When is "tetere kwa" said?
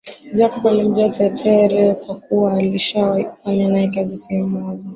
1.09-2.15